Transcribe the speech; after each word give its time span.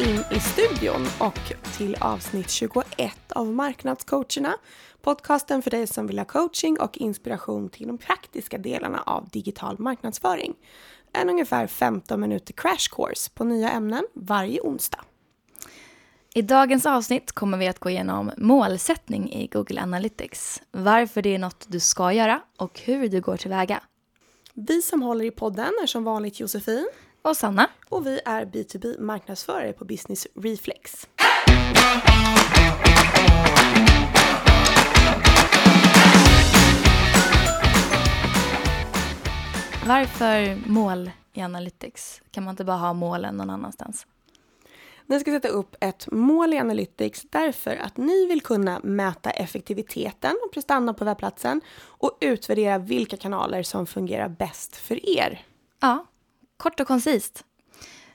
In 0.00 0.24
i 0.30 0.40
studion 0.40 1.06
och 1.20 1.38
till 1.76 1.96
avsnitt 2.00 2.50
21 2.50 2.86
av 3.28 3.46
Marknadscoacherna. 3.46 4.54
Podcasten 5.02 5.62
för 5.62 5.70
dig 5.70 5.86
som 5.86 6.06
vill 6.06 6.18
ha 6.18 6.24
coaching 6.24 6.80
och 6.80 6.98
inspiration 6.98 7.68
till 7.68 7.86
de 7.86 7.98
praktiska 7.98 8.58
delarna 8.58 9.02
av 9.06 9.28
digital 9.28 9.78
marknadsföring. 9.78 10.54
En 11.12 11.30
ungefär 11.30 11.66
15 11.66 12.20
minuter 12.20 12.52
crash 12.52 12.88
course 12.90 13.30
på 13.34 13.44
nya 13.44 13.70
ämnen 13.70 14.06
varje 14.14 14.60
onsdag. 14.60 15.00
I 16.34 16.42
dagens 16.42 16.86
avsnitt 16.86 17.32
kommer 17.32 17.58
vi 17.58 17.68
att 17.68 17.78
gå 17.78 17.90
igenom 17.90 18.30
målsättning 18.36 19.32
i 19.32 19.46
Google 19.46 19.82
Analytics, 19.82 20.62
varför 20.70 21.22
det 21.22 21.34
är 21.34 21.38
något 21.38 21.66
du 21.68 21.80
ska 21.80 22.12
göra 22.12 22.40
och 22.56 22.80
hur 22.80 23.08
du 23.08 23.20
går 23.20 23.36
tillväga. 23.36 23.82
Vi 24.54 24.82
som 24.82 25.02
håller 25.02 25.24
i 25.24 25.30
podden 25.30 25.72
är 25.82 25.86
som 25.86 26.04
vanligt 26.04 26.40
Josefin 26.40 26.88
och 27.24 27.36
Sanna. 27.36 27.70
Och 27.88 28.06
vi 28.06 28.20
är 28.24 28.44
B2B 28.44 29.00
marknadsförare 29.00 29.72
på 29.72 29.84
Business 29.84 30.26
Reflex. 30.34 31.08
Varför 39.86 40.68
mål 40.68 41.10
i 41.32 41.40
Analytics? 41.40 42.22
Kan 42.30 42.44
man 42.44 42.52
inte 42.52 42.64
bara 42.64 42.76
ha 42.76 42.92
målen 42.92 43.36
någon 43.36 43.50
annanstans? 43.50 44.06
Ni 45.06 45.20
ska 45.20 45.30
sätta 45.30 45.48
upp 45.48 45.76
ett 45.80 46.10
mål 46.12 46.54
i 46.54 46.58
Analytics 46.58 47.26
därför 47.30 47.76
att 47.76 47.96
ni 47.96 48.26
vill 48.26 48.40
kunna 48.40 48.80
mäta 48.82 49.30
effektiviteten 49.30 50.36
och 50.44 50.52
prestanda 50.52 50.94
på 50.94 51.04
webbplatsen 51.04 51.60
och 51.84 52.18
utvärdera 52.20 52.78
vilka 52.78 53.16
kanaler 53.16 53.62
som 53.62 53.86
fungerar 53.86 54.28
bäst 54.28 54.76
för 54.76 55.18
er. 55.18 55.42
Ja, 55.80 56.06
kort 56.64 56.80
och 56.80 56.86
koncist. 56.86 57.44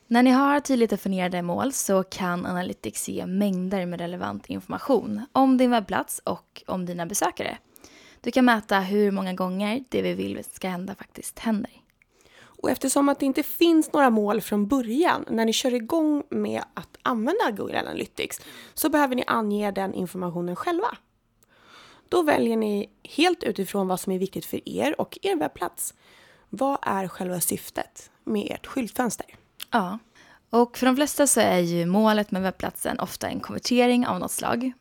När 0.08 0.24
ni 0.24 0.30
har 0.30 0.60
tydligt 0.60 0.90
definierade 0.90 1.42
mål 1.42 1.74
så 1.74 2.04
kan 2.04 2.46
Analytics 2.46 3.10
ge 3.10 3.26
mängder 3.26 3.86
med 3.86 4.00
relevant 4.00 4.46
information 4.46 5.26
om 5.32 5.58
din 5.58 5.72
webbplats 5.72 6.22
och 6.24 6.64
om 6.68 6.86
dina 6.86 7.06
besökare. 7.06 7.58
Du 8.22 8.32
kan 8.32 8.46
mäta 8.46 8.80
hur 8.80 9.12
många 9.12 9.34
gånger 9.34 9.84
det 9.90 10.02
vi 10.02 10.14
vill 10.14 10.44
ska 10.52 10.70
hända 10.70 10.96
faktiskt 10.96 11.40
händer. 11.40 11.72
Och 12.42 12.70
eftersom 12.70 13.10
att 13.10 13.20
det 13.20 13.26
inte 13.26 13.44
finns 13.44 13.94
några 13.94 14.10
mål 14.10 14.42
från 14.42 14.68
början 14.68 15.26
när 15.30 15.46
ni 15.46 15.54
kör 15.54 15.74
igång 15.74 16.24
med 16.30 16.64
att 16.74 16.98
använda 17.02 17.52
Google 17.52 17.80
Analytics 17.80 18.42
så 18.74 18.90
behöver 18.90 19.16
ni 19.16 19.24
ange 19.28 19.72
den 19.72 19.94
informationen 19.94 20.56
själva. 20.56 20.98
Då 22.10 22.22
väljer 22.22 22.58
ni 22.58 22.90
helt 23.04 23.44
utifrån 23.44 23.88
vad 23.88 24.00
som 24.00 24.14
är 24.14 24.20
viktigt 24.20 24.46
för 24.46 24.70
er 24.70 25.02
och 25.02 25.20
er 25.22 25.36
webbplats. 25.36 25.94
Vad 26.50 26.78
är 26.82 27.08
själva 27.08 27.40
syftet 27.40 28.12
med 28.30 28.52
ert 28.52 28.68
skyltfönster? 28.68 29.26
Ja, 29.72 30.00
och 30.50 30.78
för 30.78 30.86
de 30.86 30.96
flesta 30.96 31.28
så 31.28 31.40
är 31.40 31.60
ju 31.60 31.86
målet 31.86 32.32
med 32.32 32.42
webbplatsen 32.42 33.00
ofta 33.00 33.28
en 33.28 33.40
konvertering 33.40 34.08
av 34.08 34.20
något 34.20 34.32
slag. 34.32 34.72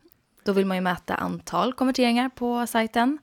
Då 0.43 0.53
vill 0.53 0.65
man 0.65 0.77
ju 0.77 0.81
mäta 0.81 1.15
antal 1.15 1.73
konverteringar 1.73 2.29
på 2.29 2.67
sajten, 2.67 3.17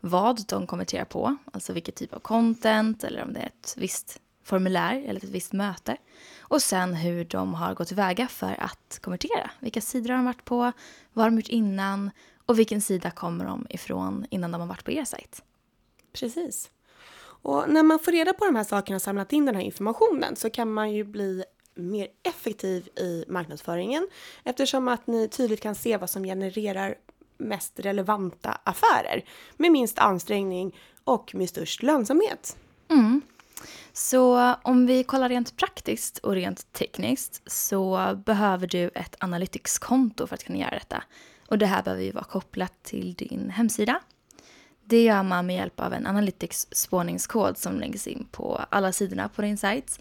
vad 0.00 0.48
de 0.48 0.66
konverterar 0.66 1.04
på, 1.04 1.36
alltså 1.52 1.72
vilket 1.72 1.94
typ 1.94 2.14
av 2.14 2.18
content 2.18 3.04
eller 3.04 3.22
om 3.22 3.32
det 3.32 3.40
är 3.40 3.46
ett 3.46 3.74
visst 3.78 4.20
formulär 4.44 5.04
eller 5.06 5.24
ett 5.24 5.30
visst 5.30 5.52
möte. 5.52 5.96
Och 6.40 6.62
sen 6.62 6.94
hur 6.94 7.24
de 7.24 7.54
har 7.54 7.74
gått 7.74 7.88
tillväga 7.88 8.28
för 8.28 8.60
att 8.60 8.98
konvertera. 9.02 9.50
Vilka 9.60 9.80
sidor 9.80 10.10
har 10.10 10.16
de 10.16 10.24
varit 10.24 10.44
på, 10.44 10.72
vad 11.12 11.24
har 11.24 11.30
de 11.30 11.36
gjort 11.36 11.48
innan 11.48 12.10
och 12.46 12.58
vilken 12.58 12.80
sida 12.80 13.10
kommer 13.10 13.44
de 13.44 13.66
ifrån 13.70 14.26
innan 14.30 14.52
de 14.52 14.60
har 14.60 14.68
varit 14.68 14.84
på 14.84 14.90
er 14.92 15.04
sajt. 15.04 15.42
Precis. 16.12 16.70
Och 17.42 17.68
när 17.68 17.82
man 17.82 17.98
får 17.98 18.12
reda 18.12 18.32
på 18.32 18.44
de 18.44 18.56
här 18.56 18.64
sakerna 18.64 18.96
och 18.96 19.02
samlat 19.02 19.32
in 19.32 19.46
den 19.46 19.54
här 19.54 19.62
informationen 19.62 20.36
så 20.36 20.50
kan 20.50 20.72
man 20.72 20.92
ju 20.92 21.04
bli 21.04 21.44
mer 21.74 22.08
effektiv 22.22 22.88
i 22.96 23.24
marknadsföringen 23.28 24.08
eftersom 24.44 24.88
att 24.88 25.06
ni 25.06 25.28
tydligt 25.28 25.60
kan 25.60 25.74
se 25.74 25.96
vad 25.96 26.10
som 26.10 26.24
genererar 26.24 26.94
mest 27.38 27.80
relevanta 27.80 28.60
affärer 28.64 29.24
med 29.56 29.72
minst 29.72 29.98
ansträngning 29.98 30.76
och 31.04 31.34
med 31.34 31.48
störst 31.48 31.82
lönsamhet. 31.82 32.56
Mm. 32.88 33.22
Så 33.92 34.54
om 34.62 34.86
vi 34.86 35.04
kollar 35.04 35.28
rent 35.28 35.56
praktiskt 35.56 36.18
och 36.18 36.32
rent 36.32 36.72
tekniskt 36.72 37.42
så 37.46 38.14
behöver 38.26 38.66
du 38.66 38.90
ett 38.94 39.16
Analytics-konto 39.18 40.26
för 40.26 40.34
att 40.34 40.44
kunna 40.44 40.58
göra 40.58 40.70
detta. 40.70 41.02
Och 41.48 41.58
det 41.58 41.66
här 41.66 41.82
behöver 41.82 42.02
ju 42.02 42.12
vara 42.12 42.24
kopplat 42.24 42.82
till 42.82 43.14
din 43.14 43.50
hemsida. 43.50 44.00
Det 44.84 45.02
gör 45.02 45.22
man 45.22 45.46
med 45.46 45.56
hjälp 45.56 45.80
av 45.80 45.92
en 45.92 46.06
Analytics 46.06 46.66
spårningskod 46.70 47.58
som 47.58 47.80
läggs 47.80 48.06
in 48.06 48.26
på 48.30 48.64
alla 48.70 48.92
sidorna 48.92 49.28
på 49.28 49.42
din 49.42 49.58
sajt. 49.58 50.00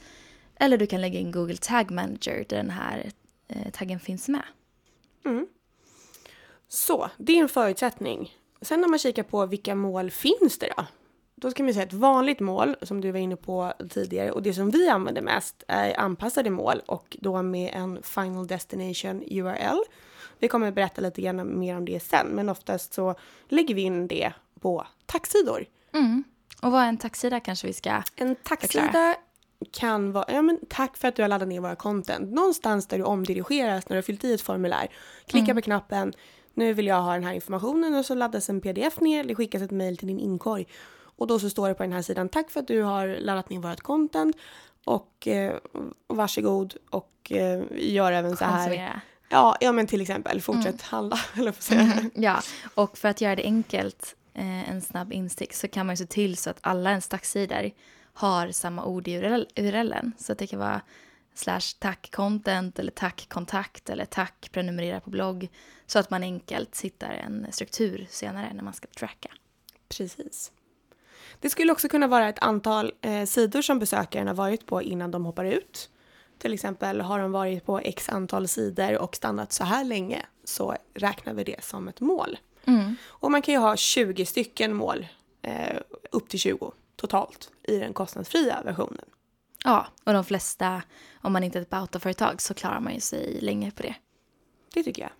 Eller 0.56 0.78
du 0.78 0.88
kan 0.88 1.02
lägga 1.02 1.20
in 1.20 1.32
Google 1.32 1.58
Tag 1.58 1.92
Manager 1.92 2.46
där 2.50 2.58
den 2.58 2.70
här 2.70 3.12
eh, 3.48 3.72
taggen 3.72 4.00
finns 4.00 4.28
med. 4.28 4.44
Mm. 5.26 5.48
Så, 6.68 7.10
det 7.18 7.34
är 7.34 7.42
en 7.42 7.50
förutsättning. 7.50 8.32
Sen 8.62 8.82
när 8.82 8.88
man 8.88 9.00
kikar 9.00 9.24
på 9.24 9.46
vilka 9.46 9.76
mål 9.76 10.12
finns 10.12 10.58
det 10.60 10.74
då? 10.78 10.86
Då 11.36 11.52
ska 11.52 11.64
man 11.64 11.74
säga 11.74 11.86
ett 11.86 11.94
vanligt 11.94 12.40
mål 12.40 12.76
som 12.82 13.02
du 13.02 13.12
var 13.12 13.20
inne 13.20 13.36
på 13.36 13.74
tidigare 13.90 14.32
och 14.32 14.44
det 14.44 14.54
som 14.54 14.72
vi 14.72 14.90
använder 14.90 15.22
mest 15.22 15.64
är 15.68 16.00
anpassade 16.00 16.50
mål 16.50 16.82
och 16.86 17.18
då 17.20 17.42
med 17.42 17.72
en 17.74 18.04
Final 18.04 18.48
Destination 18.48 19.24
URL. 19.32 19.80
Vi 20.42 20.48
kommer 20.48 20.68
att 20.68 20.76
berätta 20.76 21.02
lite 21.02 21.22
grann 21.22 21.60
mer 21.60 21.78
om 21.78 21.86
det 21.86 22.00
sen, 22.00 22.28
men 22.28 22.50
oftast 22.50 22.94
så 22.94 23.16
lägger 23.48 23.76
vi 23.76 23.82
in 23.82 24.08
det 24.08 24.34
på 24.60 24.88
taxsidor. 25.06 25.66
Mm. 25.94 26.24
Och 26.62 26.72
vad 26.72 26.82
är 26.82 26.88
en 26.88 26.98
taxsida 26.98 27.40
kanske 27.40 27.68
vi 27.68 27.74
ska 27.74 28.04
En 28.16 28.36
taxsida 28.36 29.16
kan 29.72 30.12
vara, 30.12 30.26
ja 30.28 30.42
men 30.42 30.60
tack 30.70 30.98
för 30.98 31.08
att 31.08 31.16
du 31.16 31.22
har 31.22 31.30
laddat 31.30 31.48
ner 31.48 31.60
våra 31.60 31.76
content. 31.76 32.32
Någonstans 32.34 32.88
där 32.88 32.98
du 32.98 33.04
omdirigeras 33.04 33.90
när 33.90 33.96
du 33.96 33.98
har 33.98 34.02
fyllt 34.02 34.24
i 34.24 34.34
ett 34.34 34.42
formulär. 34.42 34.88
Klicka 35.26 35.52
mm. 35.52 35.56
på 35.56 35.62
knappen, 35.62 36.14
nu 36.54 36.74
vill 36.74 36.88
jag 36.88 37.02
ha 37.02 37.14
den 37.14 37.24
här 37.24 37.34
informationen 37.34 37.96
och 37.96 38.06
så 38.06 38.16
laddas 38.16 38.50
en 38.50 38.62
pdf 38.62 39.00
ner 39.00 39.20
eller 39.20 39.36
skickas 39.36 39.62
ett 39.62 39.72
mail 39.72 39.98
till 39.98 40.08
din 40.08 40.20
inkorg. 40.20 40.68
Och 41.18 41.28
då 41.28 41.40
så 41.40 41.50
står 41.50 41.68
det 41.68 41.74
på 41.74 41.84
den 41.84 41.92
här 41.92 42.02
sidan, 42.02 42.30
tack 42.30 42.52
för 42.52 42.60
att 42.60 42.68
du 42.68 42.82
har 42.82 43.08
laddat 43.08 43.50
ner 43.50 43.60
vårt 43.60 43.82
content 43.82 44.36
och 44.86 45.28
eh, 45.28 45.58
varsågod 46.08 46.76
och 46.90 47.32
eh, 47.32 47.64
gör 47.72 48.12
även 48.12 48.38
så 48.38 48.46
här. 48.46 49.02
Ja, 49.32 49.58
ja 49.60 49.72
men 49.72 49.88
till 49.88 50.02
exempel 50.02 50.42
fortsätt 50.42 50.66
mm. 50.66 50.80
handla, 50.82 51.20
eller 51.34 51.52
för 51.52 51.64
säga. 51.64 51.82
Mm, 51.82 52.12
ja, 52.16 52.42
och 52.76 52.98
för 52.98 53.08
att 53.10 53.22
göra 53.22 53.36
det 53.36 53.44
enkelt, 53.44 54.16
eh, 54.34 54.70
en 54.70 54.82
snabb 54.82 55.14
instick, 55.14 55.54
så 55.54 55.68
kan 55.68 55.86
man 55.86 55.94
ju 55.94 55.98
se 55.98 56.06
till 56.06 56.38
så 56.38 56.50
att 56.50 56.58
alla 56.62 56.90
ens 56.90 57.08
taxsidor 57.08 57.72
har 58.14 58.52
samma 58.52 58.86
ord 58.86 59.08
i 59.08 59.18
URLen. 59.56 60.12
Så 60.18 60.32
att 60.32 60.38
det 60.38 60.48
kan 60.48 60.60
vara 60.60 60.82
slash 61.34 61.78
tack 61.80 62.12
content 62.12 62.80
eller 62.80 62.92
tack 62.92 63.30
kontakt 63.30 63.90
eller 63.90 64.06
tack 64.06 64.50
prenumerera 64.52 65.00
på 65.00 65.10
blogg. 65.10 65.50
Så 65.86 66.00
att 66.00 66.10
man 66.10 66.24
enkelt 66.24 66.82
hittar 66.82 67.10
en 67.10 67.48
struktur 67.52 68.08
senare 68.10 68.54
när 68.54 68.64
man 68.64 68.74
ska 68.74 68.88
tracka. 68.88 69.30
Precis. 69.98 70.52
Det 71.40 71.50
skulle 71.50 71.72
också 71.72 71.90
kunna 71.90 72.08
vara 72.08 72.30
ett 72.30 72.40
antal 72.40 72.92
eh, 73.02 73.26
sidor 73.26 73.62
som 73.62 73.80
besökaren 73.80 74.28
har 74.28 74.34
varit 74.34 74.66
på 74.66 74.82
innan 74.82 75.12
de 75.12 75.26
hoppar 75.26 75.46
ut. 75.46 75.90
Till 76.42 76.54
exempel 76.54 77.02
har 77.02 77.20
de 77.20 77.32
varit 77.32 77.66
på 77.66 77.80
x 77.80 78.10
antal 78.10 78.48
sidor 78.48 78.98
och 78.98 79.16
stannat 79.16 79.52
så 79.52 79.64
här 79.64 79.84
länge 79.84 80.26
så 80.44 80.76
räknar 80.94 81.34
vi 81.34 81.44
det 81.44 81.64
som 81.64 81.88
ett 81.88 82.00
mål. 82.00 82.38
Mm. 82.66 82.96
Och 83.06 83.32
man 83.32 83.42
kan 83.42 83.54
ju 83.54 83.60
ha 83.60 83.78
20 83.78 84.26
stycken 84.26 84.74
mål, 84.74 85.08
eh, 85.42 85.78
upp 86.12 86.30
till 86.30 86.40
20 86.40 86.72
totalt 86.96 87.52
i 87.64 87.78
den 87.78 87.94
kostnadsfria 87.94 88.62
versionen. 88.66 89.06
Ja, 89.64 89.88
och 90.04 90.14
de 90.14 90.26
flesta, 90.26 90.82
om 91.22 91.34
man 91.34 91.44
inte 91.44 91.60
är 91.60 91.62
ett 91.62 91.70
bautaföretag 91.70 92.42
så 92.42 92.54
klarar 92.54 92.80
man 92.80 92.94
ju 92.94 93.00
sig 93.00 93.40
länge 93.42 93.72
på 93.72 93.84
det. 93.84 93.96
Det 94.74 94.84
tycker 94.84 95.02
jag. 95.02 95.12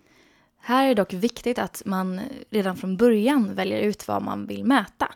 Här 0.58 0.84
är 0.84 0.88
det 0.88 0.94
dock 0.94 1.12
viktigt 1.12 1.58
att 1.58 1.82
man 1.84 2.20
redan 2.50 2.76
från 2.76 2.96
början 2.96 3.54
väljer 3.54 3.80
ut 3.80 4.08
vad 4.08 4.22
man 4.22 4.46
vill 4.46 4.64
mäta. 4.64 5.14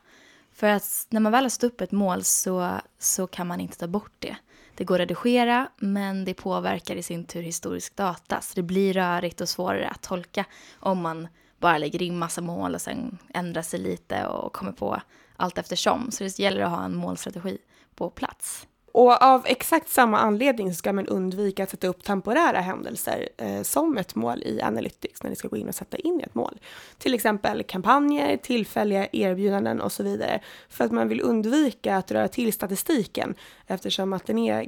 För 0.53 0.67
att 0.67 1.07
när 1.11 1.21
man 1.21 1.33
väl 1.33 1.45
har 1.45 1.49
stått 1.49 1.73
upp 1.73 1.81
ett 1.81 1.93
mål 1.93 2.25
så, 2.25 2.71
så 2.99 3.27
kan 3.27 3.47
man 3.47 3.61
inte 3.61 3.79
ta 3.79 3.87
bort 3.87 4.13
det. 4.19 4.37
Det 4.77 4.85
går 4.85 4.95
att 4.95 5.01
redigera, 5.01 5.69
men 5.77 6.25
det 6.25 6.35
påverkar 6.35 6.97
i 6.97 7.03
sin 7.03 7.25
tur 7.25 7.43
historisk 7.43 7.97
data. 7.97 8.41
Så 8.41 8.53
det 8.55 8.63
blir 8.63 8.93
rörigt 8.93 9.41
och 9.41 9.49
svårare 9.49 9.89
att 9.89 10.03
tolka 10.03 10.45
om 10.81 10.99
man 10.99 11.29
bara 11.59 11.79
lägger 11.79 12.03
in 12.03 12.19
massa 12.19 12.41
mål 12.41 12.75
och 12.75 12.81
sen 12.81 13.19
ändrar 13.35 13.63
sig 13.63 13.81
lite 13.81 14.27
och 14.27 14.53
kommer 14.53 14.73
på 14.73 15.01
allt 15.37 15.59
eftersom. 15.59 16.11
Så 16.11 16.25
det 16.25 16.39
gäller 16.39 16.61
att 16.61 16.71
ha 16.71 16.85
en 16.85 16.97
målstrategi 16.97 17.59
på 17.95 18.11
plats. 18.11 18.67
Och 18.97 19.23
av 19.23 19.43
exakt 19.47 19.89
samma 19.89 20.19
anledning 20.19 20.75
ska 20.75 20.93
man 20.93 21.07
undvika 21.07 21.63
att 21.63 21.71
sätta 21.71 21.87
upp 21.87 22.05
temporära 22.05 22.61
händelser 22.61 23.29
eh, 23.37 23.63
som 23.63 23.99
ett 23.99 24.15
mål 24.15 24.43
i 24.43 24.61
Analytics 24.63 25.23
när 25.23 25.31
ni 25.31 25.37
ska 25.37 25.49
gå 25.49 25.57
in 25.57 25.69
och 25.69 25.75
sätta 25.75 25.97
in 25.97 26.21
ett 26.21 26.35
mål. 26.35 26.61
Till 26.99 27.15
exempel 27.15 27.63
kampanjer, 27.63 28.37
tillfälliga 28.37 29.09
erbjudanden 29.13 29.81
och 29.81 29.93
så 29.93 30.03
vidare. 30.03 30.41
För 30.69 30.85
att 30.85 30.93
man 30.93 31.09
vill 31.09 31.21
undvika 31.21 31.97
att 31.97 32.11
röra 32.11 32.29
till 32.29 32.53
statistiken 32.53 33.35
eftersom 33.67 34.13
att 34.13 34.27
den 34.27 34.39
är 34.39 34.67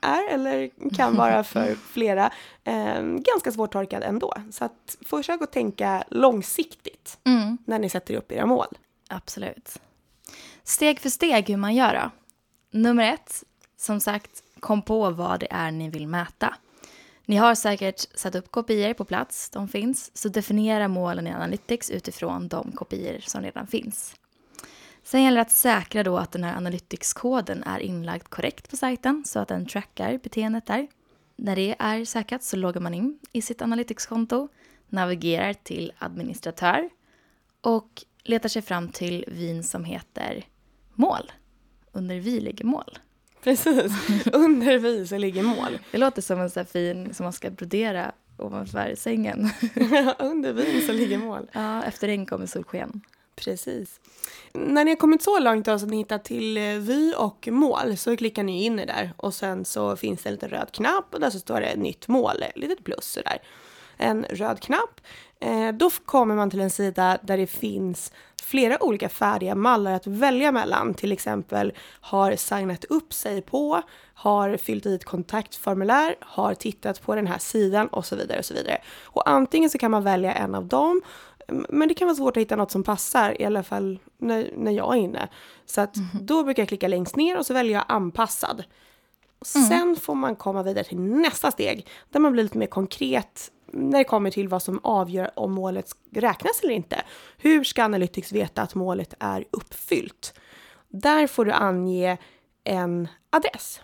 är 0.00 0.34
eller 0.34 0.70
kan 0.96 1.16
vara 1.16 1.44
för 1.54 1.74
flera 1.74 2.32
eh, 2.64 3.02
ganska 3.02 3.52
svårtorkad 3.52 4.02
ändå. 4.02 4.34
Så 4.50 4.64
att 4.64 4.96
försök 5.06 5.42
att 5.42 5.52
tänka 5.52 6.04
långsiktigt 6.10 7.18
mm. 7.24 7.58
när 7.64 7.78
ni 7.78 7.88
sätter 7.88 8.14
upp 8.14 8.32
era 8.32 8.46
mål. 8.46 8.78
Absolut. 9.08 9.78
Steg 10.64 11.00
för 11.00 11.10
steg 11.10 11.48
hur 11.48 11.56
man 11.56 11.74
gör 11.74 11.94
då? 11.94 12.10
Nummer 12.70 13.12
ett, 13.12 13.44
som 13.76 14.00
sagt, 14.00 14.42
kom 14.60 14.82
på 14.82 15.10
vad 15.10 15.40
det 15.40 15.48
är 15.50 15.70
ni 15.70 15.90
vill 15.90 16.06
mäta. 16.06 16.54
Ni 17.24 17.36
har 17.36 17.54
säkert 17.54 18.18
satt 18.18 18.34
upp 18.34 18.50
kopior 18.50 18.94
på 18.94 19.04
plats, 19.04 19.50
de 19.50 19.68
finns, 19.68 20.10
så 20.16 20.28
definiera 20.28 20.88
målen 20.88 21.26
i 21.26 21.32
Analytics 21.32 21.90
utifrån 21.90 22.48
de 22.48 22.72
kopior 22.72 23.20
som 23.20 23.42
redan 23.42 23.66
finns. 23.66 24.14
Sen 25.02 25.22
gäller 25.22 25.36
det 25.36 25.42
att 25.42 25.50
säkra 25.50 26.02
då 26.02 26.18
att 26.18 26.32
den 26.32 26.44
här 26.44 26.56
Analytics-koden 26.56 27.62
är 27.62 27.80
inlagd 27.80 28.28
korrekt 28.28 28.70
på 28.70 28.76
sajten 28.76 29.24
så 29.26 29.38
att 29.38 29.48
den 29.48 29.66
trackar 29.66 30.18
beteendet 30.18 30.66
där. 30.66 30.88
När 31.36 31.56
det 31.56 31.76
är 31.78 32.04
säkrat 32.04 32.42
så 32.42 32.56
loggar 32.56 32.80
man 32.80 32.94
in 32.94 33.18
i 33.32 33.42
sitt 33.42 33.62
Analytics-konto, 33.62 34.48
navigerar 34.88 35.52
till 35.52 35.92
administratör 35.98 36.88
och 37.60 38.04
letar 38.22 38.48
sig 38.48 38.62
fram 38.62 38.88
till 38.88 39.24
vin 39.28 39.64
som 39.64 39.84
heter 39.84 40.44
mål. 40.94 41.32
Under 41.92 42.20
vi 42.20 42.40
ligger 42.40 42.64
mål. 42.64 42.98
Precis, 43.42 43.92
under 44.32 44.78
vi 44.78 45.06
så 45.06 45.18
ligger 45.18 45.42
mål. 45.42 45.78
Det 45.90 45.98
låter 45.98 46.22
som 46.22 46.40
en 46.40 46.50
sån 46.50 46.66
fin 46.66 47.14
som 47.14 47.24
man 47.24 47.32
ska 47.32 47.50
brodera 47.50 48.12
ovanför 48.38 48.94
sängen. 48.94 49.50
under 50.18 50.52
vin 50.52 50.86
så 50.86 50.92
ligger 50.92 51.18
mål. 51.18 51.50
Ja, 51.52 51.84
efter 51.84 52.06
regn 52.06 52.26
kommer 52.26 52.46
solsken. 52.46 53.00
Precis. 53.36 54.00
När 54.52 54.84
ni 54.84 54.90
har 54.90 54.96
kommit 54.96 55.22
så 55.22 55.38
långt 55.38 55.66
då 55.66 55.78
så 55.78 55.84
att 55.84 55.90
ni 55.90 55.96
hittar 55.96 56.18
till 56.18 56.56
eh, 56.56 56.74
vy 56.74 57.12
och 57.12 57.48
mål 57.50 57.96
så 57.96 58.16
klickar 58.16 58.42
ni 58.42 58.64
in 58.64 58.78
i 58.78 58.86
där 58.86 59.12
och 59.16 59.34
sen 59.34 59.64
så 59.64 59.96
finns 59.96 60.22
det 60.22 60.28
en 60.28 60.34
liten 60.34 60.48
röd 60.48 60.72
knapp 60.72 61.14
och 61.14 61.20
där 61.20 61.30
så 61.30 61.38
står 61.38 61.60
det 61.60 61.76
nytt 61.76 62.08
mål, 62.08 62.44
litet 62.54 62.84
plus 62.84 63.04
sådär. 63.04 63.38
En 63.98 64.24
röd 64.30 64.60
knapp. 64.60 65.00
Eh, 65.40 65.72
då 65.72 65.90
kommer 65.90 66.34
man 66.34 66.50
till 66.50 66.60
en 66.60 66.70
sida 66.70 67.18
där 67.22 67.36
det 67.36 67.46
finns 67.46 68.12
flera 68.42 68.82
olika 68.82 69.08
färdiga 69.08 69.54
mallar 69.54 69.92
att 69.92 70.06
välja 70.06 70.52
mellan. 70.52 70.94
Till 70.94 71.12
exempel 71.12 71.72
har 72.00 72.36
signat 72.36 72.84
upp 72.84 73.12
sig 73.12 73.42
på, 73.42 73.82
har 74.14 74.56
fyllt 74.56 74.86
i 74.86 74.94
ett 74.94 75.04
kontaktformulär, 75.04 76.16
har 76.20 76.54
tittat 76.54 77.02
på 77.02 77.14
den 77.14 77.26
här 77.26 77.38
sidan 77.38 77.86
och 77.86 78.06
så 78.06 78.16
vidare 78.16 78.38
och 78.38 78.44
så 78.44 78.54
vidare. 78.54 78.78
Och 79.02 79.30
antingen 79.30 79.70
så 79.70 79.78
kan 79.78 79.90
man 79.90 80.04
välja 80.04 80.32
en 80.32 80.54
av 80.54 80.66
dem 80.66 81.02
men 81.48 81.88
det 81.88 81.94
kan 81.94 82.06
vara 82.08 82.16
svårt 82.16 82.36
att 82.36 82.40
hitta 82.40 82.56
något 82.56 82.70
som 82.70 82.82
passar, 82.82 83.42
i 83.42 83.44
alla 83.44 83.62
fall 83.62 83.98
när, 84.18 84.50
när 84.56 84.72
jag 84.72 84.96
är 84.96 85.00
inne. 85.00 85.28
Så 85.66 85.80
att 85.80 85.96
mm. 85.96 86.08
då 86.12 86.42
brukar 86.42 86.62
jag 86.62 86.68
klicka 86.68 86.88
längst 86.88 87.16
ner 87.16 87.38
och 87.38 87.46
så 87.46 87.54
väljer 87.54 87.76
jag 87.76 87.84
anpassad. 87.88 88.64
Mm. 89.54 89.68
Sen 89.68 89.96
får 89.96 90.14
man 90.14 90.36
komma 90.36 90.62
vidare 90.62 90.84
till 90.84 91.00
nästa 91.00 91.50
steg, 91.50 91.86
där 92.10 92.20
man 92.20 92.32
blir 92.32 92.42
lite 92.42 92.58
mer 92.58 92.66
konkret 92.66 93.50
när 93.72 93.98
det 93.98 94.04
kommer 94.04 94.30
till 94.30 94.48
vad 94.48 94.62
som 94.62 94.80
avgör 94.82 95.30
om 95.34 95.52
målet 95.52 95.92
räknas 96.12 96.60
eller 96.62 96.74
inte. 96.74 97.02
Hur 97.36 97.64
ska 97.64 97.84
Analytics 97.84 98.32
veta 98.32 98.62
att 98.62 98.74
målet 98.74 99.14
är 99.18 99.44
uppfyllt? 99.50 100.34
Där 100.88 101.26
får 101.26 101.44
du 101.44 101.52
ange 101.52 102.16
en 102.64 103.08
adress. 103.30 103.80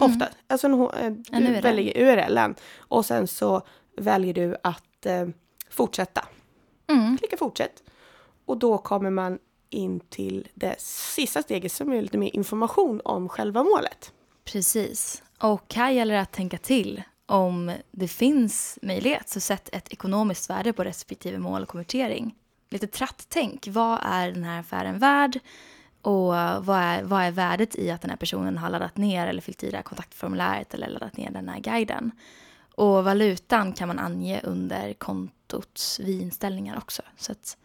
Mm. 0.00 0.12
Ofta. 0.12 0.28
Alltså 0.46 0.66
en, 0.66 0.72
eh, 0.72 1.12
du 1.12 1.36
en 1.36 1.46
URL. 1.46 1.62
väljer 1.62 1.98
URLen 2.02 2.54
och 2.78 3.06
sen 3.06 3.26
så 3.26 3.62
väljer 3.96 4.34
du 4.34 4.56
att 4.62 5.06
eh, 5.06 5.28
fortsätta. 5.70 6.24
Mm. 6.90 7.18
Klicka 7.18 7.36
fortsätt. 7.36 7.82
Och 8.44 8.58
då 8.58 8.78
kommer 8.78 9.10
man 9.10 9.38
in 9.70 10.00
till 10.00 10.48
det 10.54 10.80
sista 10.80 11.42
steget 11.42 11.72
som 11.72 11.92
är 11.92 12.02
lite 12.02 12.18
mer 12.18 12.36
information 12.36 13.00
om 13.04 13.28
själva 13.28 13.62
målet. 13.62 14.12
Precis. 14.44 15.22
Och 15.38 15.74
här 15.74 15.90
gäller 15.90 16.14
det 16.14 16.20
att 16.20 16.32
tänka 16.32 16.58
till 16.58 17.02
om 17.32 17.72
det 17.90 18.08
finns 18.08 18.78
möjlighet, 18.82 19.28
så 19.28 19.40
sätt 19.40 19.68
ett 19.72 19.92
ekonomiskt 19.92 20.50
värde 20.50 20.72
på 20.72 20.84
respektive 20.84 21.38
mål 21.38 21.62
och 21.62 21.68
konvertering. 21.68 22.34
Lite 22.70 22.86
tratt-tänk. 22.86 23.68
Vad 23.68 23.98
är 24.02 24.32
den 24.32 24.44
här 24.44 24.60
affären 24.60 24.98
värd? 24.98 25.38
Och 26.02 26.34
vad 26.60 26.76
är, 26.76 27.02
vad 27.02 27.22
är 27.22 27.30
värdet 27.30 27.76
i 27.76 27.90
att 27.90 28.00
den 28.00 28.10
här 28.10 28.16
personen 28.16 28.58
har 28.58 28.70
laddat 28.70 28.96
ner 28.96 29.26
eller 29.26 29.40
fyllt 29.40 29.64
i 29.64 29.70
det 29.70 29.76
här 29.76 29.82
kontaktformuläret 29.82 30.74
eller 30.74 30.88
laddat 30.88 31.16
ner 31.16 31.30
den 31.30 31.48
här 31.48 31.60
guiden? 31.60 32.10
Och 32.74 33.04
valutan 33.04 33.72
kan 33.72 33.88
man 33.88 33.98
ange 33.98 34.40
under 34.44 34.92
kontots 34.92 36.00
vinställningar 36.00 36.76
också. 36.76 37.02
Så 37.16 37.32
att 37.32 37.56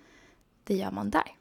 det 0.64 0.76
gör 0.76 0.92
man 0.92 1.10
där. 1.10 1.36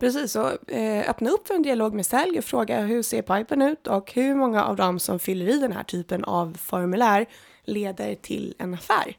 Precis, 0.00 0.36
och 0.36 0.70
eh, 0.70 1.10
öppna 1.10 1.30
upp 1.30 1.46
för 1.46 1.54
en 1.54 1.62
dialog 1.62 1.94
med 1.94 2.06
sälj 2.06 2.38
och 2.38 2.44
fråga 2.44 2.80
hur 2.80 3.02
ser 3.02 3.22
pipen 3.22 3.62
ut 3.62 3.86
och 3.86 4.12
hur 4.12 4.34
många 4.34 4.64
av 4.64 4.76
dem 4.76 4.98
som 4.98 5.18
fyller 5.18 5.48
i 5.48 5.58
den 5.58 5.72
här 5.72 5.82
typen 5.82 6.24
av 6.24 6.54
formulär 6.54 7.26
leder 7.68 8.14
till 8.14 8.54
en 8.58 8.74
affär. 8.74 9.16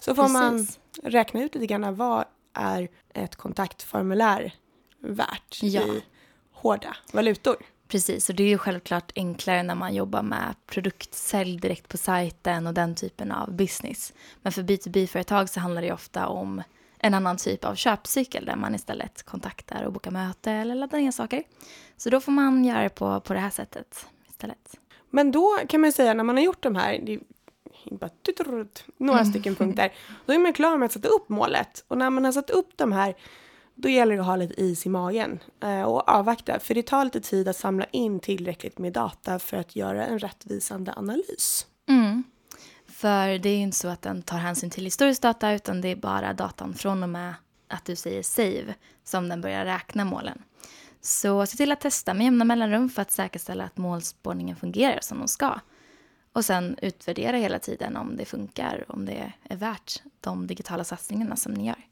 Så 0.00 0.14
får 0.14 0.22
Precis. 0.22 0.34
man 0.34 0.66
räkna 1.12 1.42
ut 1.42 1.54
lite 1.54 1.66
grann 1.66 1.96
vad 1.96 2.24
är 2.54 2.88
ett 3.14 3.36
kontaktformulär 3.36 4.54
värt 5.00 5.58
ja. 5.62 5.82
i 5.82 6.02
hårda 6.52 6.96
valutor. 7.12 7.56
Precis, 7.88 8.28
och 8.28 8.34
det 8.34 8.42
är 8.42 8.48
ju 8.48 8.58
självklart 8.58 9.12
enklare 9.14 9.62
när 9.62 9.74
man 9.74 9.94
jobbar 9.94 10.22
med 10.22 10.54
produktsälj 10.66 11.58
direkt 11.58 11.88
på 11.88 11.96
sajten 11.96 12.66
och 12.66 12.74
den 12.74 12.94
typen 12.94 13.32
av 13.32 13.52
business. 13.52 14.12
Men 14.42 14.52
för 14.52 14.62
B2B-företag 14.62 15.50
så 15.50 15.60
handlar 15.60 15.82
det 15.82 15.92
ofta 15.92 16.26
om 16.26 16.62
en 16.98 17.14
annan 17.14 17.36
typ 17.36 17.64
av 17.64 17.74
köpcykel 17.74 18.44
där 18.44 18.56
man 18.56 18.74
istället 18.74 19.22
kontaktar 19.22 19.82
och 19.82 19.92
bokar 19.92 20.10
möte 20.10 20.52
eller 20.52 20.74
laddar 20.74 20.98
ner 20.98 21.10
saker. 21.10 21.42
Så 21.96 22.10
då 22.10 22.20
får 22.20 22.32
man 22.32 22.64
göra 22.64 22.82
det 22.82 22.88
på, 22.88 23.20
på 23.20 23.34
det 23.34 23.40
här 23.40 23.50
sättet 23.50 24.06
istället. 24.28 24.78
Men 25.10 25.32
då 25.32 25.58
kan 25.68 25.80
man 25.80 25.92
säga 25.92 26.14
när 26.14 26.24
man 26.24 26.36
har 26.36 26.44
gjort 26.44 26.62
de 26.62 26.76
här, 26.76 27.18
bara 27.90 28.10
några 28.96 29.20
mm. 29.20 29.32
stycken 29.32 29.54
punkter, 29.54 29.92
då 30.26 30.32
är 30.32 30.38
man 30.38 30.52
klar 30.52 30.76
med 30.76 30.86
att 30.86 30.92
sätta 30.92 31.08
upp 31.08 31.28
målet. 31.28 31.84
Och 31.88 31.98
när 31.98 32.10
man 32.10 32.24
har 32.24 32.32
satt 32.32 32.50
upp 32.50 32.70
de 32.76 32.92
här 32.92 33.14
då 33.80 33.88
gäller 33.88 34.14
det 34.14 34.20
att 34.20 34.26
ha 34.26 34.36
lite 34.36 34.62
is 34.62 34.86
i 34.86 34.88
magen 34.88 35.38
eh, 35.62 35.82
och 35.82 36.08
avvakta, 36.08 36.60
för 36.60 36.74
det 36.74 36.82
tar 36.82 37.04
lite 37.04 37.20
tid 37.20 37.48
att 37.48 37.56
samla 37.56 37.84
in 37.84 38.20
tillräckligt 38.20 38.78
med 38.78 38.92
data 38.92 39.38
för 39.38 39.56
att 39.56 39.76
göra 39.76 40.06
en 40.06 40.18
rättvisande 40.18 40.94
analys. 40.96 41.66
Mm. 41.88 42.24
För 42.86 43.38
det 43.38 43.48
är 43.48 43.56
ju 43.56 43.62
inte 43.62 43.76
så 43.76 43.88
att 43.88 44.02
den 44.02 44.22
tar 44.22 44.38
hänsyn 44.38 44.70
till 44.70 44.84
historisk 44.84 45.22
data, 45.22 45.52
utan 45.52 45.80
det 45.80 45.88
är 45.88 45.96
bara 45.96 46.32
datan 46.32 46.74
från 46.74 47.02
och 47.02 47.08
med 47.08 47.34
att 47.68 47.84
du 47.84 47.96
säger 47.96 48.22
save 48.22 48.74
som 49.04 49.28
den 49.28 49.40
börjar 49.40 49.64
räkna 49.64 50.04
målen. 50.04 50.42
Så 51.00 51.46
se 51.46 51.56
till 51.56 51.72
att 51.72 51.80
testa 51.80 52.14
med 52.14 52.24
jämna 52.24 52.44
mellanrum 52.44 52.88
för 52.88 53.02
att 53.02 53.10
säkerställa 53.10 53.64
att 53.64 53.76
målspårningen 53.76 54.56
fungerar 54.56 54.98
som 55.00 55.18
de 55.18 55.28
ska. 55.28 55.60
Och 56.32 56.44
sen 56.44 56.76
utvärdera 56.82 57.36
hela 57.36 57.58
tiden 57.58 57.96
om 57.96 58.16
det 58.16 58.24
funkar, 58.24 58.84
om 58.88 59.04
det 59.04 59.32
är 59.42 59.56
värt 59.56 60.02
de 60.20 60.46
digitala 60.46 60.84
satsningarna 60.84 61.36
som 61.36 61.54
ni 61.54 61.66
gör 61.66 61.88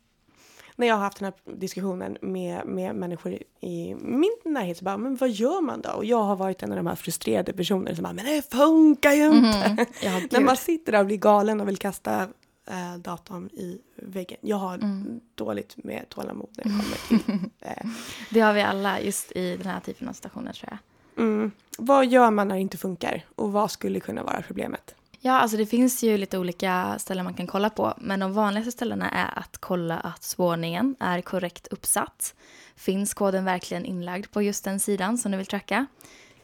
när 0.76 0.86
jag 0.86 0.94
har 0.94 1.02
haft 1.02 1.18
den 1.18 1.32
här 1.32 1.54
diskussionen 1.56 2.16
med, 2.20 2.66
med 2.66 2.94
människor 2.94 3.38
i 3.60 3.94
min 3.94 4.36
närhet 4.44 4.78
så 4.78 4.84
bara, 4.84 4.96
men 4.96 5.16
vad 5.16 5.30
gör 5.30 5.60
man 5.60 5.80
då? 5.80 5.90
Och 5.90 6.04
jag 6.04 6.22
har 6.22 6.36
varit 6.36 6.62
en 6.62 6.70
av 6.70 6.76
de 6.76 6.86
här 6.86 6.94
frustrerade 6.94 7.52
personerna 7.52 7.96
som 7.96 8.02
bara, 8.02 8.12
men 8.12 8.24
det 8.24 8.50
funkar 8.50 9.12
ju 9.12 9.26
inte! 9.26 9.58
Mm. 9.58 9.86
Ja, 10.02 10.20
när 10.30 10.40
man 10.40 10.56
sitter 10.56 10.92
där 10.92 11.00
och 11.00 11.06
blir 11.06 11.16
galen 11.16 11.60
och 11.60 11.68
vill 11.68 11.76
kasta 11.76 12.28
äh, 12.68 12.96
datorn 12.98 13.46
i 13.52 13.78
väggen. 13.96 14.38
Jag 14.40 14.56
har 14.56 14.74
mm. 14.74 15.20
dåligt 15.34 15.84
med 15.84 16.08
tålamod 16.08 16.48
när 16.56 16.64
det 16.64 16.70
kommer 16.70 17.08
till... 17.08 17.50
Äh. 17.60 17.86
Det 18.30 18.40
har 18.40 18.52
vi 18.52 18.62
alla 18.62 19.00
just 19.00 19.32
i 19.32 19.56
den 19.56 19.66
här 19.66 19.80
typen 19.80 20.08
av 20.08 20.12
situationer 20.12 20.52
tror 20.52 20.68
jag. 20.70 20.78
Mm. 21.16 21.50
Vad 21.78 22.06
gör 22.06 22.30
man 22.30 22.48
när 22.48 22.54
det 22.54 22.60
inte 22.60 22.78
funkar? 22.78 23.24
Och 23.34 23.52
vad 23.52 23.70
skulle 23.70 24.00
kunna 24.00 24.22
vara 24.22 24.42
problemet? 24.42 24.94
Ja, 25.20 25.32
alltså 25.32 25.56
det 25.56 25.66
finns 25.66 26.02
ju 26.02 26.18
lite 26.18 26.38
olika 26.38 26.98
ställen 26.98 27.24
man 27.24 27.34
kan 27.34 27.46
kolla 27.46 27.70
på. 27.70 27.94
Men 27.98 28.20
de 28.20 28.32
vanligaste 28.32 28.72
ställena 28.72 29.10
är 29.10 29.38
att 29.38 29.58
kolla 29.58 29.98
att 29.98 30.22
spårningen 30.22 30.96
är 31.00 31.20
korrekt 31.20 31.66
uppsatt. 31.66 32.34
Finns 32.76 33.14
koden 33.14 33.44
verkligen 33.44 33.84
inlagd 33.84 34.30
på 34.30 34.42
just 34.42 34.64
den 34.64 34.80
sidan 34.80 35.18
som 35.18 35.32
du 35.32 35.38
vill 35.38 35.46
tracka? 35.46 35.86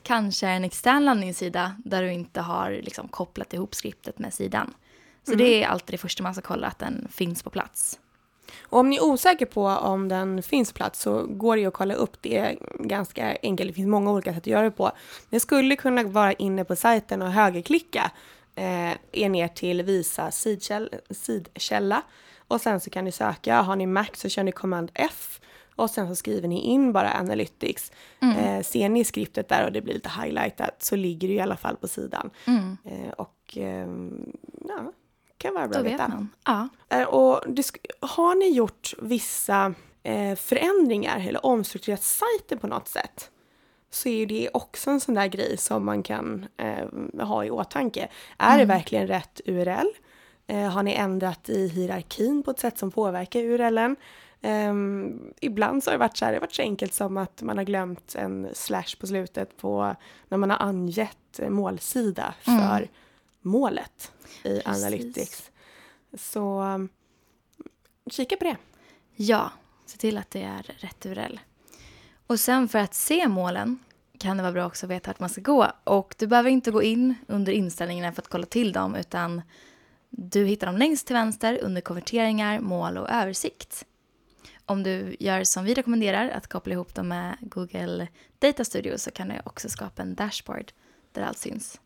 Kanske 0.02 0.48
en 0.48 0.64
extern 0.64 1.04
landningssida 1.04 1.76
där 1.84 2.02
du 2.02 2.12
inte 2.12 2.40
har 2.40 2.70
liksom 2.70 3.08
kopplat 3.08 3.54
ihop 3.54 3.74
skriptet 3.74 4.18
med 4.18 4.34
sidan. 4.34 4.74
Så 5.24 5.32
mm. 5.32 5.44
det 5.44 5.62
är 5.62 5.68
alltid 5.68 5.94
det 5.94 5.98
första 5.98 6.22
man 6.22 6.34
ska 6.34 6.42
kolla, 6.42 6.66
att 6.66 6.78
den 6.78 7.08
finns 7.10 7.42
på 7.42 7.50
plats. 7.50 7.98
Och 8.62 8.78
om 8.78 8.90
ni 8.90 8.97
är 8.97 9.04
osäker 9.04 9.47
på 9.47 9.66
om 9.66 10.09
den 10.09 10.42
finns 10.42 10.73
plats 10.73 11.00
så 11.00 11.26
går 11.26 11.56
det 11.56 11.61
ju 11.62 11.68
att 11.68 11.75
kolla 11.75 11.94
upp 11.94 12.16
det 12.21 12.59
ganska 12.78 13.37
enkelt. 13.42 13.71
Det 13.71 13.75
finns 13.75 13.88
många 13.88 14.12
olika 14.12 14.32
sätt 14.32 14.42
att 14.42 14.47
göra 14.47 14.62
det 14.62 14.71
på. 14.71 14.90
Ni 15.30 15.40
skulle 15.40 15.76
kunna 15.76 16.02
vara 16.02 16.32
inne 16.32 16.64
på 16.64 16.76
sajten 16.76 17.23
och 17.23 17.32
högerklicka 17.32 18.11
eh, 18.54 18.92
er 19.12 19.28
ner 19.28 19.49
till 19.49 19.82
visa 19.82 20.30
sidkälla 21.11 22.02
och 22.49 22.61
sen 22.61 22.80
så 22.80 22.90
kan 22.90 23.04
ni 23.04 23.12
söka. 23.12 23.62
Har 23.62 23.76
ni 23.76 23.87
Mac 23.87 24.06
så 24.14 24.28
kör 24.28 24.42
ni 24.42 24.52
command 24.52 24.90
F 24.94 25.40
och 25.76 25.90
sen 25.90 26.09
så 26.09 26.14
skriver 26.14 26.49
ni 26.49 26.61
in 26.61 26.92
bara 26.92 27.14
Analytics. 27.14 27.92
Mm. 28.21 28.37
Eh, 28.37 28.62
ser 28.62 28.88
ni 28.88 29.04
skriptet 29.04 29.49
där 29.49 29.64
och 29.64 29.73
det 29.73 29.80
blir 29.80 29.94
lite 29.94 30.11
highlightat 30.23 30.82
så 30.82 30.97
ligger 30.97 31.28
det 31.28 31.35
i 31.35 31.40
alla 31.40 31.56
fall 31.56 31.76
på 31.76 31.88
sidan. 31.88 32.30
Mm. 32.47 32.76
Eh, 32.85 33.11
och 33.11 33.59
eh, 33.59 33.88
ja, 34.68 34.92
kan 35.42 35.54
vara 35.54 35.68
bra 35.68 35.78
att 35.78 35.84
veta. 35.84 36.26
Ja. 36.44 36.68
Eh, 36.88 37.02
och 37.02 37.40
det, 37.46 37.70
har 38.00 38.34
ni 38.34 38.49
gjort 38.49 38.94
vissa 38.99 39.75
eh, 40.02 40.37
förändringar 40.37 41.25
eller 41.28 41.46
omstrukturerat 41.46 42.02
sajten 42.02 42.58
på 42.58 42.66
något 42.66 42.88
sätt? 42.88 43.30
så 43.94 44.08
är 44.08 44.26
det 44.26 44.49
också 44.54 44.90
en 44.90 45.00
sån 45.00 45.14
där 45.14 45.26
grej 45.26 45.56
som 45.56 45.84
man 45.84 46.02
kan 46.02 46.46
eh, 46.56 47.26
ha 47.26 47.44
i 47.44 47.50
åtanke. 47.50 48.08
Är 48.38 48.54
mm. 48.54 48.58
det 48.58 48.75
verkligen 48.75 49.06
rätt 49.06 49.40
URL? 49.44 49.87
Eh, 50.46 50.70
har 50.70 50.82
ni 50.82 50.92
ändrat 50.94 51.49
i 51.49 51.68
hierarkin 51.68 52.42
på 52.42 52.50
ett 52.50 52.58
sätt 52.58 52.78
som 52.78 52.90
påverkar 52.90 53.40
URLen? 53.40 53.96
Um, 54.44 55.32
ibland 55.40 55.84
så 55.84 55.90
har 55.90 55.92
det 55.92 55.99
varit 55.99 56.16
så 56.16 56.25
här, 56.25 56.32
det 56.32 56.38
varit 56.38 56.54
så 56.54 56.62
enkelt 56.62 56.94
som 56.94 57.16
att 57.16 57.42
man 57.42 57.56
har 57.56 57.64
glömt 57.64 58.14
en 58.18 58.49
slash 58.52 58.96
på 59.00 59.06
slutet 59.06 59.56
på 59.56 59.96
när 60.28 60.38
man 60.38 60.50
har 60.50 60.58
angett 60.58 61.40
målsida 61.49 62.34
för 62.40 62.76
mm. 62.76 62.88
Målet 63.42 64.12
i 64.42 64.42
Precis. 64.42 64.66
Analytics. 64.66 65.50
Så 66.14 66.61
um, 66.61 66.88
kika 68.11 68.37
på 68.37 68.44
det. 68.44 68.56
Ja, 69.16 69.50
se 69.87 69.99
till 69.99 70.18
att 70.18 70.30
det 70.30 70.42
är 70.42 70.62
rätt 70.78 71.06
URL. 71.06 71.40
Och 72.26 72.40
sen 72.40 72.68
för 72.68 72.78
att 72.78 72.94
se 72.94 73.28
målen 73.28 73.78
kan 74.18 74.37
det 74.37 74.42
vara 74.42 74.52
bra 74.52 74.66
också 74.66 74.87
att 74.87 74.90
veta 74.90 75.11
att 75.11 75.20
man 75.20 75.28
ska 75.28 75.40
gå. 75.40 75.72
Och 75.84 76.14
du 76.18 76.26
behöver 76.26 76.50
inte 76.50 76.70
gå 76.70 76.82
in 76.82 77.14
under 77.26 77.52
inställningarna 77.52 78.12
för 78.12 78.22
att 78.22 78.28
kolla 78.28 78.46
till 78.46 78.72
dem 78.72 78.94
utan 78.96 79.42
du 80.11 80.44
hittar 80.44 80.66
dem 80.66 80.76
längst 80.76 81.06
till 81.06 81.16
vänster 81.16 81.58
under 81.62 81.80
konverteringar, 81.80 82.61
mål 82.61 82.99
och 82.99 83.11
översikt. 83.11 83.87
Om 84.66 84.82
du 84.82 85.16
gör 85.20 85.44
som 85.44 85.64
vi 85.64 85.75
rekommenderar, 85.75 86.28
att 86.28 86.46
koppla 86.46 86.72
ihop 86.72 86.94
dem 86.94 87.08
med 87.08 87.37
Google 87.40 88.08
Data 88.38 88.64
Studio 88.64 88.99
så 88.99 89.11
kan 89.11 89.28
du 89.28 89.34
också 89.44 89.68
skapa 89.68 90.02
en 90.02 90.14
dashboard 90.14 90.72
där 91.12 91.22
allt 91.22 91.38
syns. 91.38 91.80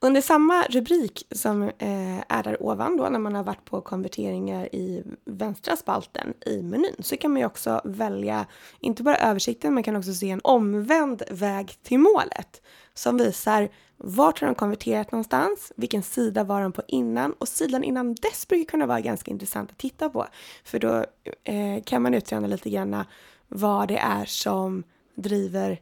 Under 0.00 0.20
samma 0.20 0.62
rubrik 0.62 1.26
som 1.30 1.62
eh, 1.62 2.18
är 2.28 2.42
där 2.42 2.62
ovan 2.62 2.96
då 2.96 3.08
när 3.08 3.18
man 3.18 3.34
har 3.34 3.44
varit 3.44 3.64
på 3.64 3.80
konverteringar 3.80 4.74
i 4.74 5.04
vänstra 5.24 5.76
spalten 5.76 6.34
i 6.46 6.62
menyn 6.62 6.94
så 6.98 7.16
kan 7.16 7.30
man 7.30 7.40
ju 7.40 7.46
också 7.46 7.80
välja 7.84 8.46
inte 8.80 9.02
bara 9.02 9.16
översikten 9.16 9.74
man 9.74 9.82
kan 9.82 9.96
också 9.96 10.12
se 10.12 10.30
en 10.30 10.40
omvänd 10.44 11.22
väg 11.30 11.76
till 11.82 11.98
målet 11.98 12.62
som 12.94 13.16
visar 13.16 13.68
vart 13.96 14.40
har 14.40 14.46
de 14.46 14.54
konverterat 14.54 15.12
någonstans, 15.12 15.72
vilken 15.76 16.02
sida 16.02 16.44
var 16.44 16.62
de 16.62 16.72
på 16.72 16.82
innan 16.88 17.32
och 17.32 17.48
sidan 17.48 17.84
innan 17.84 18.14
dess 18.14 18.48
brukar 18.48 18.70
kunna 18.70 18.86
vara 18.86 19.00
ganska 19.00 19.30
intressant 19.30 19.70
att 19.70 19.78
titta 19.78 20.10
på 20.10 20.26
för 20.64 20.78
då 20.78 21.04
eh, 21.44 21.82
kan 21.84 22.02
man 22.02 22.14
utröna 22.14 22.46
lite 22.46 22.70
grann 22.70 23.04
vad 23.48 23.88
det 23.88 23.98
är 23.98 24.24
som 24.24 24.82
driver, 25.14 25.80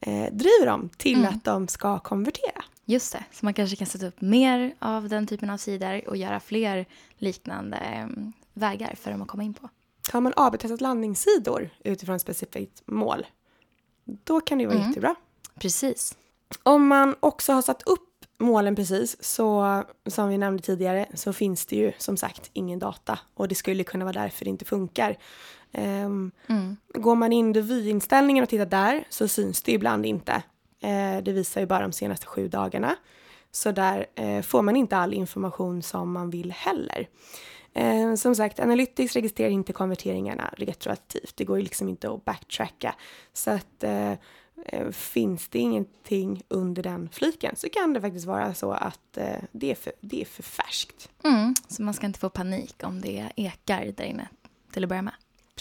eh, 0.00 0.32
driver 0.32 0.66
dem 0.66 0.88
till 0.96 1.18
mm. 1.18 1.34
att 1.34 1.44
de 1.44 1.68
ska 1.68 1.98
konvertera. 1.98 2.64
Just 2.88 3.12
det, 3.12 3.24
så 3.32 3.46
man 3.46 3.54
kanske 3.54 3.76
kan 3.76 3.86
sätta 3.86 4.06
upp 4.06 4.20
mer 4.20 4.74
av 4.78 5.08
den 5.08 5.26
typen 5.26 5.50
av 5.50 5.56
sidor 5.56 6.08
och 6.08 6.16
göra 6.16 6.40
fler 6.40 6.86
liknande 7.16 8.08
um, 8.10 8.32
vägar 8.54 8.94
för 8.94 9.10
dem 9.10 9.22
att 9.22 9.28
komma 9.28 9.42
in 9.42 9.54
på. 9.54 9.68
Har 10.12 10.20
man 10.20 10.32
AB-testat 10.36 10.80
landningssidor 10.80 11.70
utifrån 11.84 12.16
ett 12.16 12.22
specifikt 12.22 12.82
mål, 12.86 13.26
då 14.04 14.40
kan 14.40 14.58
det 14.58 14.66
vara 14.66 14.76
mm. 14.76 14.88
jättebra. 14.88 15.14
Precis. 15.54 16.16
Om 16.62 16.86
man 16.86 17.14
också 17.20 17.52
har 17.52 17.62
satt 17.62 17.82
upp 17.82 18.26
målen 18.38 18.76
precis, 18.76 19.24
så 19.24 19.82
som 20.06 20.28
vi 20.28 20.38
nämnde 20.38 20.62
tidigare, 20.62 21.06
så 21.14 21.32
finns 21.32 21.66
det 21.66 21.76
ju 21.76 21.92
som 21.98 22.16
sagt 22.16 22.50
ingen 22.52 22.78
data 22.78 23.18
och 23.34 23.48
det 23.48 23.54
skulle 23.54 23.84
kunna 23.84 24.04
vara 24.04 24.22
därför 24.22 24.44
det 24.44 24.50
inte 24.50 24.64
funkar. 24.64 25.16
Um, 25.72 26.30
mm. 26.46 26.76
Går 26.94 27.14
man 27.14 27.32
in 27.32 27.56
i 27.56 27.60
vyinställningen 27.60 28.42
och 28.42 28.48
tittar 28.48 28.66
där 28.66 29.04
så 29.10 29.28
syns 29.28 29.62
det 29.62 29.72
ibland 29.72 30.06
inte 30.06 30.42
det 31.22 31.32
visar 31.32 31.60
ju 31.60 31.66
bara 31.66 31.82
de 31.82 31.92
senaste 31.92 32.26
sju 32.26 32.48
dagarna. 32.48 32.96
Så 33.56 33.72
där 33.72 34.06
eh, 34.14 34.42
får 34.42 34.62
man 34.62 34.76
inte 34.76 34.96
all 34.96 35.14
information 35.14 35.82
som 35.82 36.12
man 36.12 36.30
vill 36.30 36.52
heller. 36.52 37.08
Eh, 37.74 38.14
som 38.14 38.34
sagt, 38.34 38.60
Analytics 38.60 39.14
registrerar 39.14 39.50
inte 39.50 39.72
konverteringarna 39.72 40.54
retroaktivt. 40.56 41.36
Det 41.36 41.44
går 41.44 41.56
ju 41.56 41.62
liksom 41.62 41.88
inte 41.88 42.10
att 42.10 42.24
backtracka. 42.24 42.94
Så 43.32 43.50
att 43.50 43.84
finns 44.92 45.48
det 45.48 45.58
ingenting 45.58 46.42
under 46.48 46.82
den 46.82 47.08
fliken 47.08 47.56
så 47.56 47.68
kan 47.68 47.92
det 47.92 48.00
faktiskt 48.00 48.26
vara 48.26 48.54
så 48.54 48.72
att 48.72 49.18
det, 49.52 49.70
är 49.70 49.74
för, 49.74 49.92
det 50.00 50.20
är 50.20 50.24
för 50.24 50.42
färskt. 50.42 51.08
Mm, 51.24 51.54
så 51.68 51.82
man 51.82 51.94
ska 51.94 52.06
inte 52.06 52.18
få 52.18 52.28
panik 52.28 52.82
om 52.82 53.00
det 53.00 53.32
ekar 53.36 53.92
där 53.96 54.04
inne 54.04 54.28
till 54.72 54.84
att 54.84 54.88
börja 54.88 55.02
med. 55.02 55.14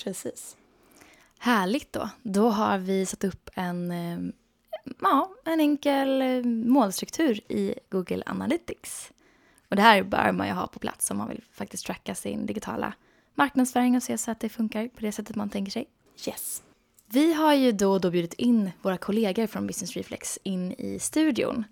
Precis. 0.03 0.57
Härligt 1.39 1.93
då. 1.93 2.09
Då 2.23 2.49
har 2.49 2.77
vi 2.77 3.05
satt 3.05 3.23
upp 3.23 3.49
en 3.53 3.91
ja, 5.01 5.31
en 5.45 5.59
enkel 5.59 6.21
eh, 6.21 6.43
målstruktur 6.43 7.51
i 7.51 7.75
Google 7.89 8.23
Analytics. 8.25 9.11
Och 9.69 9.75
det 9.75 9.81
här 9.81 10.03
bör 10.03 10.31
man 10.31 10.47
ju 10.47 10.53
ha 10.53 10.67
på 10.67 10.79
plats 10.79 11.11
om 11.11 11.17
man 11.17 11.29
vill 11.29 11.43
faktiskt 11.51 11.85
tracka 11.85 12.15
sin 12.15 12.45
digitala 12.45 12.93
marknadsföring 13.35 13.95
och 13.95 14.03
se 14.03 14.17
så 14.17 14.31
att 14.31 14.39
det 14.39 14.49
funkar 14.49 14.87
på 14.87 15.01
det 15.01 15.11
sättet 15.11 15.35
man 15.35 15.49
tänker 15.49 15.71
sig. 15.71 15.87
Yes. 16.27 16.63
Vi 17.07 17.33
har 17.33 17.53
ju 17.53 17.71
då 17.71 17.91
och 17.91 18.01
då 18.01 18.11
bjudit 18.11 18.33
in 18.33 18.71
våra 18.81 18.97
kollegor 18.97 19.47
från 19.47 19.67
Business 19.67 19.93
Reflex 19.93 20.39
in 20.43 20.71
i 20.71 20.99
studion. 20.99 21.63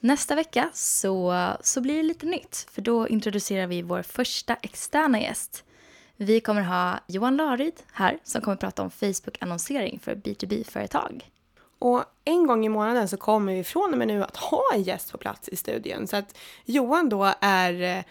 Nästa 0.00 0.34
vecka 0.34 0.70
så, 0.74 1.52
så 1.60 1.80
blir 1.80 1.96
det 1.96 2.02
lite 2.02 2.26
nytt, 2.26 2.66
för 2.70 2.82
då 2.82 3.08
introducerar 3.08 3.66
vi 3.66 3.82
vår 3.82 4.02
första 4.02 4.54
externa 4.54 5.20
gäst. 5.20 5.64
Vi 6.16 6.40
kommer 6.40 6.62
ha 6.62 7.00
Johan 7.06 7.36
Laryd 7.36 7.74
här 7.92 8.18
som 8.24 8.40
kommer 8.42 8.56
prata 8.56 8.82
om 8.82 8.90
Facebook-annonsering 8.90 9.98
för 9.98 10.14
B2B-företag. 10.14 11.30
Och 11.78 12.04
en 12.24 12.46
gång 12.46 12.66
i 12.66 12.68
månaden 12.68 13.08
så 13.08 13.16
kommer 13.16 13.54
vi 13.54 13.64
från 13.64 13.92
och 13.92 13.98
med 13.98 14.08
nu 14.08 14.24
att 14.24 14.36
ha 14.36 14.62
en 14.74 14.82
gäst 14.82 15.12
på 15.12 15.18
plats 15.18 15.48
i 15.48 15.56
studion. 15.56 16.06
Så 16.06 16.16
att 16.16 16.38
Johan 16.64 17.08
då 17.08 17.32
är, 17.40 18.04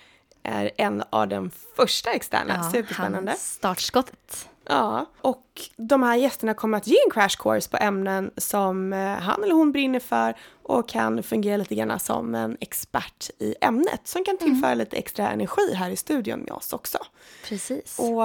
är 0.44 0.72
en 0.78 1.04
av 1.10 1.28
de 1.28 1.52
första 1.76 2.12
externa. 2.12 2.60
Ja, 2.64 2.72
Superspännande. 2.72 3.36
startskottet. 3.38 4.50
Ja, 4.70 5.06
och 5.22 5.62
de 5.76 6.04
här 6.04 6.16
gästerna 6.16 6.54
kommer 6.54 6.78
att 6.78 6.88
ge 6.88 6.96
en 7.06 7.12
crash 7.12 7.38
course 7.40 7.70
på 7.70 7.78
ämnen 7.78 8.32
som 8.38 8.94
eh, 8.94 9.00
han 9.00 9.44
eller 9.44 9.54
hon 9.54 9.72
brinner 9.72 10.00
för 10.00 10.36
och 10.64 10.90
kan 10.90 11.24
fungera 11.24 11.58
lite 11.58 11.76
grann 11.76 12.00
som 12.00 12.36
en 12.36 12.58
expert 12.60 13.30
i 13.40 13.56
ämnet 13.62 14.02
som 14.04 14.24
kan 14.24 14.38
tillföra 14.38 14.72
mm. 14.72 14.78
lite 14.78 14.98
extra 14.98 15.30
energi 15.30 15.74
här 15.74 15.90
i 15.90 15.96
studion 15.96 16.40
med 16.40 16.52
oss 16.52 16.74
också. 16.74 16.98
Precis. 17.46 18.00
Och 18.00 18.24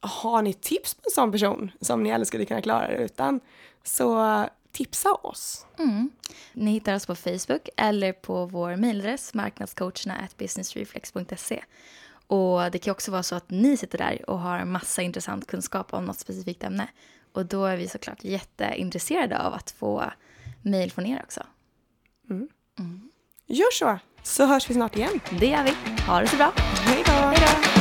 har 0.00 0.42
ni 0.42 0.52
tips 0.52 0.94
på 0.94 1.02
en 1.04 1.10
sån 1.10 1.32
person 1.32 1.70
som 1.80 2.02
ni 2.02 2.12
aldrig 2.12 2.26
skulle 2.26 2.44
kunna 2.44 2.62
klara 2.62 2.92
er 2.92 2.96
utan 2.96 3.40
så 3.84 4.44
tipsa 4.72 5.12
oss. 5.12 5.66
Mm. 5.78 6.10
Ni 6.52 6.70
hittar 6.70 6.94
oss 6.94 7.06
på 7.06 7.14
Facebook 7.14 7.68
eller 7.76 8.12
på 8.12 8.46
vår 8.46 8.76
mejladress 8.76 9.34
marknadscoacherna 9.34 10.28
businessreflex.se. 10.36 11.64
Och 12.26 12.70
det 12.70 12.78
kan 12.78 12.92
också 12.92 13.10
vara 13.10 13.22
så 13.22 13.34
att 13.34 13.50
ni 13.50 13.76
sitter 13.76 13.98
där 13.98 14.30
och 14.30 14.38
har 14.38 14.64
massa 14.64 15.02
intressant 15.02 15.46
kunskap 15.46 15.94
om 15.94 16.04
något 16.04 16.18
specifikt 16.18 16.64
ämne. 16.64 16.88
Och 17.32 17.46
då 17.46 17.64
är 17.64 17.76
vi 17.76 17.88
såklart 17.88 18.24
jätteintresserade 18.24 19.38
av 19.38 19.54
att 19.54 19.70
få 19.70 20.04
mejl 20.62 20.92
från 20.92 21.06
er 21.06 21.20
också. 21.24 21.42
Mm. 22.30 22.48
Mm. 22.78 23.10
Gör 23.46 23.72
så, 23.72 23.98
så 24.22 24.46
hörs 24.46 24.70
vi 24.70 24.74
snart 24.74 24.96
igen. 24.96 25.20
Det 25.40 25.46
gör 25.46 25.64
vi. 25.64 26.02
Ha 26.06 26.20
det 26.20 26.28
så 26.28 26.36
bra. 26.36 26.52
Hej 26.56 27.02
då. 27.06 27.77